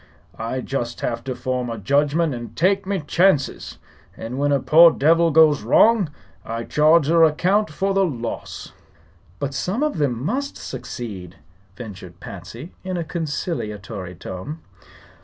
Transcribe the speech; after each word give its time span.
I 0.39 0.61
just 0.61 1.01
have 1.01 1.23
to 1.25 1.35
form 1.35 1.69
a 1.69 1.77
judgment 1.77 2.33
an' 2.33 2.55
take 2.55 2.87
me 2.87 3.01
chances; 3.01 3.77
and 4.17 4.33
whin 4.39 4.51
a 4.51 4.59
poor 4.59 4.89
devil 4.89 5.29
goes 5.29 5.61
wrong 5.61 6.09
I 6.43 6.63
charge 6.63 7.07
your 7.07 7.23
account 7.23 7.69
with 7.79 7.93
the 7.93 8.03
loss." 8.03 8.73
"But 9.37 9.53
some 9.53 9.83
of 9.83 9.99
them 9.99 10.19
must 10.25 10.57
succeed," 10.57 11.35
ventured 11.75 12.19
Patsy, 12.19 12.71
in 12.83 12.97
a 12.97 13.03
conciliatory 13.03 14.15
tone. 14.15 14.57